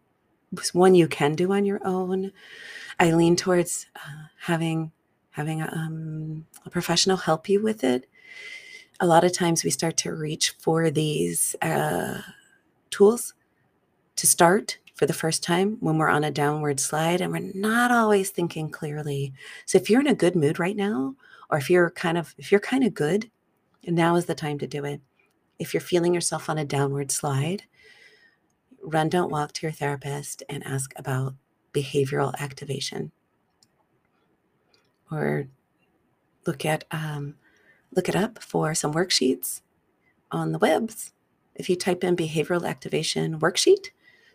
one 0.73 0.95
you 0.95 1.09
can 1.09 1.35
do 1.35 1.53
on 1.53 1.65
your 1.65 1.81
own. 1.85 2.33
I 2.99 3.12
lean 3.12 3.37
towards 3.37 3.87
uh, 3.97 4.29
having 4.41 4.93
having 5.31 5.62
a, 5.62 5.69
um, 5.73 6.47
a, 6.65 6.71
professional 6.71 7.17
help 7.17 7.49
you 7.49 7.62
with 7.62 7.83
it. 7.83 8.07
A 9.01 9.07
lot 9.07 9.25
of 9.25 9.33
times 9.33 9.65
we 9.65 9.71
start 9.71 9.97
to 9.99 10.12
reach 10.12 10.51
for 10.59 10.91
these 10.91 11.57
uh, 11.62 12.21
tools 12.92 13.34
to 14.16 14.26
start 14.26 14.78
for 14.94 15.06
the 15.06 15.12
first 15.12 15.42
time 15.42 15.78
when 15.80 15.99
we're 15.99 16.08
on 16.08 16.22
a 16.22 16.30
downward 16.30 16.78
slide 16.78 17.20
and 17.20 17.32
we're 17.32 17.50
not 17.54 17.90
always 17.90 18.30
thinking 18.30 18.70
clearly. 18.70 19.32
So 19.66 19.78
if 19.78 19.90
you're 19.90 20.00
in 20.00 20.06
a 20.06 20.14
good 20.14 20.37
mood 20.37 20.58
right 20.61 20.76
now, 20.76 21.16
or 21.50 21.58
if 21.58 21.68
you're 21.68 21.90
kind 21.90 22.16
of 22.16 22.34
if 22.38 22.52
you're 22.52 22.61
kind 22.61 22.84
of 22.84 22.94
good, 22.94 23.30
now 23.87 24.16
is 24.16 24.26
the 24.26 24.34
time 24.34 24.58
to 24.61 24.66
do 24.66 24.84
it. 24.84 25.00
If 25.58 25.75
you're 25.75 25.80
feeling 25.80 26.14
yourself 26.14 26.49
on 26.49 26.58
a 26.58 26.64
downward 26.64 27.11
slide, 27.11 27.64
run, 28.82 29.08
don't 29.08 29.30
walk 29.30 29.52
to 29.54 29.66
your 29.66 29.72
therapist 29.72 30.42
and 30.49 30.64
ask 30.64 30.92
about 30.96 31.34
behavioral 31.72 32.34
activation. 32.38 33.12
Or 35.11 35.49
look 36.46 36.64
at 36.64 36.84
um, 36.90 37.34
look 37.94 38.08
it 38.08 38.16
up 38.16 38.42
for 38.42 38.75
some 38.75 38.94
worksheets 38.94 39.61
on 40.30 40.52
the 40.52 40.58
webs. 40.58 41.12
If 41.54 41.68
you 41.68 41.76
type 41.76 42.02
in 42.04 42.16
behavioral 42.16 42.68
activation 42.68 43.38
worksheet, 43.40 43.90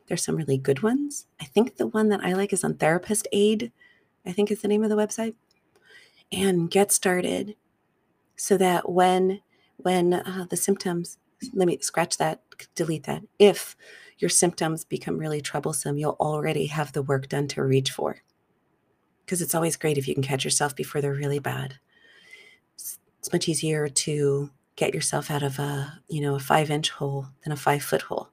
there's 0.07 0.23
some 0.23 0.35
really 0.35 0.57
good 0.57 0.83
ones. 0.83 1.27
I 1.39 1.45
think 1.45 1.75
the 1.75 1.87
one 1.87 2.09
that 2.09 2.23
I 2.23 2.33
like 2.33 2.53
is 2.53 2.63
on 2.63 2.75
Therapist 2.75 3.27
Aid, 3.31 3.71
I 4.25 4.31
think 4.31 4.51
is 4.51 4.61
the 4.61 4.67
name 4.67 4.83
of 4.83 4.89
the 4.89 4.95
website. 4.95 5.35
And 6.31 6.69
get 6.69 6.91
started 6.91 7.55
so 8.35 8.57
that 8.57 8.89
when 8.89 9.41
when 9.77 10.13
uh, 10.13 10.45
the 10.49 10.57
symptoms 10.57 11.17
let 11.53 11.67
me 11.67 11.77
scratch 11.81 12.17
that 12.17 12.41
delete 12.75 13.03
that 13.03 13.23
if 13.37 13.75
your 14.17 14.29
symptoms 14.29 14.83
become 14.83 15.17
really 15.17 15.41
troublesome, 15.41 15.97
you'll 15.97 16.17
already 16.19 16.67
have 16.67 16.93
the 16.93 17.03
work 17.03 17.29
done 17.29 17.47
to 17.49 17.63
reach 17.63 17.91
for. 17.91 18.17
Because 19.23 19.41
it's 19.41 19.53
always 19.53 19.75
great 19.75 19.97
if 19.97 20.07
you 20.07 20.15
can 20.15 20.23
catch 20.23 20.43
yourself 20.43 20.75
before 20.75 21.01
they're 21.01 21.13
really 21.13 21.39
bad. 21.39 21.75
It's, 22.73 22.97
it's 23.19 23.31
much 23.31 23.47
easier 23.47 23.87
to 23.87 24.49
get 24.77 24.93
yourself 24.93 25.29
out 25.29 25.43
of 25.43 25.59
a, 25.59 25.99
you 26.07 26.21
know, 26.21 26.35
a 26.35 26.39
five 26.39 26.71
inch 26.71 26.91
hole 26.91 27.27
than 27.43 27.51
a 27.51 27.57
five 27.57 27.83
foot 27.83 28.03
hole. 28.03 28.29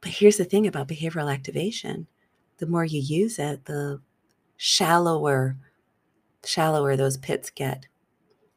But 0.00 0.12
here's 0.12 0.36
the 0.36 0.44
thing 0.44 0.66
about 0.66 0.86
behavioral 0.86 1.32
activation. 1.32 2.06
The 2.58 2.66
more 2.66 2.84
you 2.84 3.00
use 3.00 3.38
it, 3.38 3.64
the 3.64 4.00
shallower, 4.56 5.56
shallower 6.44 6.94
those 6.94 7.16
pits 7.16 7.50
get. 7.50 7.86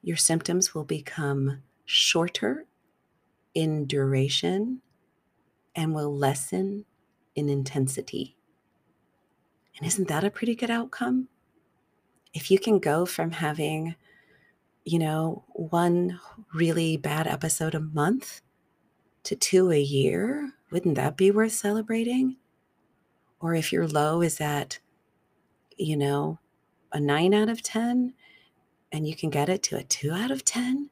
Your 0.04 0.18
symptoms 0.18 0.76
will 0.76 0.84
become 0.84 1.64
shorter 1.86 2.66
in 3.56 3.86
duration 3.86 4.82
and 5.74 5.96
will 5.96 6.16
lessen 6.16 6.86
in 7.34 7.50
intensity. 7.50 8.36
And 9.78 9.88
isn't 9.88 10.10
that 10.10 10.24
a 10.26 10.30
pretty 10.30 10.54
good 10.54 10.70
outcome? 10.70 11.30
If 12.34 12.52
you 12.52 12.60
can 12.60 12.80
go 12.80 13.06
from 13.06 13.32
having, 13.32 13.96
you 14.88 15.00
know, 15.00 15.44
one 15.50 16.18
really 16.54 16.96
bad 16.96 17.28
episode 17.28 17.76
a 17.76 17.80
month 17.82 18.40
to 19.24 19.36
two 19.36 19.70
a 19.70 19.80
year, 19.80 20.54
wouldn't 20.72 20.96
that 20.96 21.18
be 21.18 21.30
worth 21.30 21.52
celebrating? 21.52 22.38
Or 23.42 23.54
if 23.54 23.74
your 23.74 23.86
low 23.86 24.22
is 24.22 24.40
at, 24.40 24.80
you 25.76 25.98
know, 25.98 26.40
a 26.94 27.02
nine 27.02 27.34
out 27.34 27.50
of 27.50 27.62
10 27.62 28.14
and 28.94 29.06
you 29.06 29.14
can 29.14 29.30
get 29.30 29.50
it 29.50 29.62
to 29.64 29.76
a 29.76 29.84
two 29.84 30.14
out 30.14 30.32
of 30.32 30.46
10, 30.46 30.90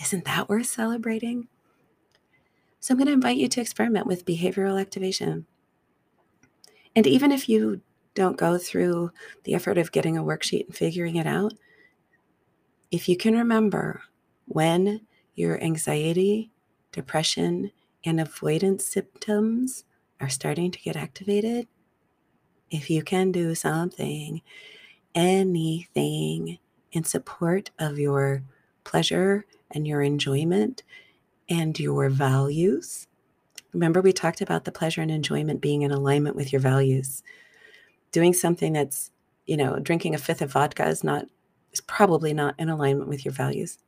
isn't 0.00 0.24
that 0.24 0.48
worth 0.48 0.66
celebrating? 0.66 1.48
So 2.80 2.94
I'm 2.94 2.98
going 2.98 3.06
to 3.08 3.12
invite 3.12 3.36
you 3.36 3.48
to 3.48 3.60
experiment 3.60 4.06
with 4.06 4.24
behavioral 4.24 4.80
activation. 4.80 5.44
And 6.94 7.06
even 7.06 7.32
if 7.32 7.50
you 7.50 7.82
don't 8.14 8.38
go 8.38 8.56
through 8.56 9.10
the 9.44 9.54
effort 9.54 9.76
of 9.76 9.92
getting 9.92 10.16
a 10.16 10.24
worksheet 10.24 10.68
and 10.68 10.74
figuring 10.74 11.16
it 11.16 11.26
out, 11.26 11.52
if 12.90 13.08
you 13.08 13.16
can 13.16 13.36
remember 13.36 14.02
when 14.46 15.02
your 15.34 15.62
anxiety, 15.62 16.50
depression, 16.92 17.72
and 18.04 18.20
avoidance 18.20 18.86
symptoms 18.86 19.84
are 20.20 20.28
starting 20.28 20.70
to 20.70 20.80
get 20.80 20.96
activated, 20.96 21.66
if 22.70 22.90
you 22.90 23.02
can 23.02 23.32
do 23.32 23.54
something, 23.54 24.42
anything 25.14 26.58
in 26.92 27.04
support 27.04 27.70
of 27.78 27.98
your 27.98 28.42
pleasure 28.84 29.44
and 29.70 29.86
your 29.86 30.02
enjoyment 30.02 30.82
and 31.48 31.78
your 31.78 32.08
values. 32.08 33.08
Remember, 33.72 34.00
we 34.00 34.12
talked 34.12 34.40
about 34.40 34.64
the 34.64 34.72
pleasure 34.72 35.02
and 35.02 35.10
enjoyment 35.10 35.60
being 35.60 35.82
in 35.82 35.90
alignment 35.90 36.36
with 36.36 36.52
your 36.52 36.60
values. 36.60 37.22
Doing 38.12 38.32
something 38.32 38.72
that's, 38.72 39.10
you 39.46 39.56
know, 39.56 39.78
drinking 39.78 40.14
a 40.14 40.18
fifth 40.18 40.40
of 40.40 40.52
vodka 40.52 40.86
is 40.88 41.04
not, 41.04 41.26
is 41.76 41.80
probably 41.82 42.32
not 42.32 42.54
in 42.58 42.70
alignment 42.70 43.08
with 43.08 43.24
your 43.24 43.34
values. 43.34 43.78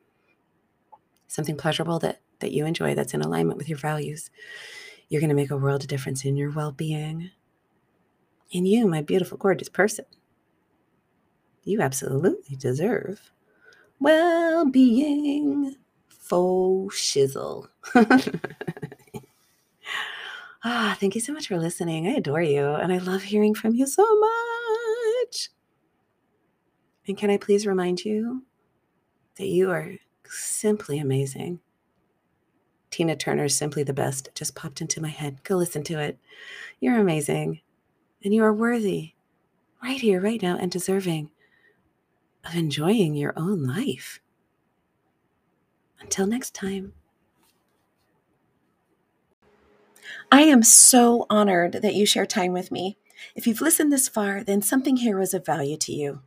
Something 1.27 1.57
pleasurable 1.57 1.98
that 2.01 2.20
that 2.40 2.53
you 2.53 2.66
enjoy 2.66 2.94
that's 2.94 3.14
in 3.14 3.22
alignment 3.22 3.59
with 3.59 3.68
your 3.68 3.79
values. 3.79 4.31
You're 5.09 5.20
going 5.20 5.31
to 5.31 5.35
make 5.35 5.51
a 5.51 5.57
world 5.57 5.83
of 5.83 5.88
difference 5.88 6.24
in 6.24 6.37
your 6.37 6.51
well-being. 6.53 7.31
In 8.53 8.64
you, 8.64 8.87
my 8.87 9.03
beautiful, 9.03 9.38
gorgeous 9.38 9.68
person. 9.68 10.05
You 11.64 11.81
absolutely 11.81 12.55
deserve 12.57 13.33
well-being 13.98 15.74
faux 16.09 16.94
shizzle. 16.94 17.66
ah, 20.62 20.96
thank 21.01 21.16
you 21.16 21.20
so 21.20 21.33
much 21.33 21.48
for 21.48 21.59
listening. 21.59 22.07
I 22.07 22.12
adore 22.12 22.42
you 22.42 22.64
and 22.66 22.92
I 22.92 22.98
love 22.98 23.22
hearing 23.22 23.55
from 23.55 23.74
you 23.74 23.87
so 23.87 24.05
much. 24.20 24.58
And 27.09 27.16
can 27.16 27.31
I 27.31 27.38
please 27.38 27.66
remind 27.66 28.05
you 28.05 28.44
that 29.38 29.47
you 29.47 29.71
are 29.71 29.94
simply 30.27 30.99
amazing? 30.99 31.61
Tina 32.90 33.16
Turner 33.16 33.44
is 33.44 33.57
simply 33.57 33.83
the 33.83 33.94
best. 33.94 34.29
It 34.29 34.35
just 34.35 34.55
popped 34.55 34.83
into 34.83 35.01
my 35.01 35.09
head. 35.09 35.42
Go 35.42 35.57
listen 35.57 35.83
to 35.85 35.99
it. 35.99 36.18
You're 36.81 37.01
amazing. 37.01 37.61
And 38.23 38.35
you 38.35 38.44
are 38.44 38.53
worthy 38.53 39.12
right 39.83 40.01
here, 40.01 40.21
right 40.21 40.42
now, 40.42 40.59
and 40.59 40.71
deserving 40.71 41.31
of 42.44 42.55
enjoying 42.55 43.14
your 43.14 43.33
own 43.37 43.64
life. 43.64 44.21
Until 46.01 46.27
next 46.27 46.55
time. 46.55 46.92
I 50.31 50.42
am 50.42 50.62
so 50.62 51.27
honored 51.31 51.81
that 51.83 51.94
you 51.94 52.05
share 52.05 52.27
time 52.27 52.53
with 52.53 52.71
me. 52.71 52.99
If 53.35 53.47
you've 53.47 53.61
listened 53.61 53.92
this 53.92 54.09
far, 54.09 54.44
then 54.44 54.62
something 54.62 54.99
here 54.99 55.18
was 55.18 55.33
of 55.33 55.47
value 55.47 55.77
to 55.79 55.92
you. 55.92 56.21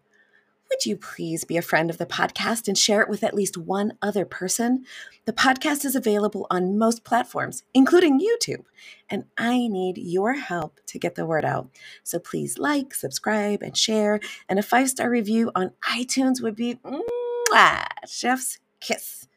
Would 0.71 0.85
you 0.85 0.95
please 0.95 1.43
be 1.43 1.57
a 1.57 1.61
friend 1.61 1.89
of 1.89 1.97
the 1.97 2.05
podcast 2.05 2.69
and 2.69 2.77
share 2.77 3.01
it 3.01 3.09
with 3.09 3.25
at 3.25 3.33
least 3.33 3.57
one 3.57 3.97
other 4.01 4.23
person? 4.23 4.85
The 5.25 5.33
podcast 5.33 5.83
is 5.83 5.97
available 5.97 6.47
on 6.49 6.77
most 6.77 7.03
platforms, 7.03 7.63
including 7.73 8.21
YouTube, 8.21 8.63
and 9.09 9.25
I 9.37 9.67
need 9.67 9.97
your 9.97 10.35
help 10.35 10.79
to 10.87 10.97
get 10.97 11.15
the 11.15 11.25
word 11.25 11.43
out. 11.43 11.69
So 12.03 12.19
please 12.19 12.57
like, 12.57 12.93
subscribe, 12.93 13.61
and 13.61 13.75
share. 13.75 14.21
And 14.47 14.59
a 14.59 14.63
five 14.63 14.89
star 14.89 15.09
review 15.09 15.51
on 15.55 15.73
iTunes 15.83 16.41
would 16.41 16.55
be 16.55 16.79
mwah, 16.85 17.87
chef's 18.07 18.57
kiss. 18.79 19.27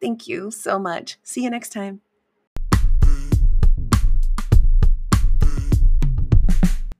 Thank 0.00 0.28
you 0.28 0.52
so 0.52 0.78
much. 0.78 1.18
See 1.24 1.42
you 1.42 1.50
next 1.50 1.72
time. 1.72 2.00